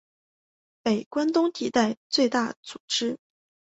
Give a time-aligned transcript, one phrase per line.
[0.81, 3.19] 北关东一带最大组织。